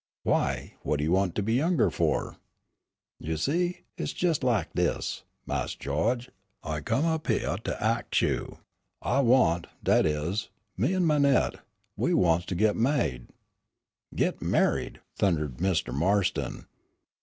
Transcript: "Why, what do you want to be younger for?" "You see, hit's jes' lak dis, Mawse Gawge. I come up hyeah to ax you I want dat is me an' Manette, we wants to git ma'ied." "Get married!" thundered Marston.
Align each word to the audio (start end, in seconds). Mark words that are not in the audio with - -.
"Why, 0.23 0.73
what 0.81 0.97
do 0.97 1.03
you 1.03 1.11
want 1.11 1.35
to 1.35 1.43
be 1.43 1.53
younger 1.53 1.91
for?" 1.91 2.37
"You 3.19 3.37
see, 3.37 3.81
hit's 3.97 4.19
jes' 4.19 4.41
lak 4.41 4.71
dis, 4.73 5.21
Mawse 5.45 5.75
Gawge. 5.75 6.31
I 6.63 6.79
come 6.79 7.05
up 7.05 7.27
hyeah 7.27 7.57
to 7.65 7.83
ax 7.83 8.23
you 8.23 8.57
I 9.03 9.19
want 9.19 9.67
dat 9.83 10.07
is 10.07 10.49
me 10.75 10.95
an' 10.95 11.05
Manette, 11.05 11.59
we 11.95 12.15
wants 12.15 12.47
to 12.47 12.55
git 12.55 12.75
ma'ied." 12.75 13.27
"Get 14.15 14.41
married!" 14.41 15.01
thundered 15.19 15.61
Marston. 15.61 16.65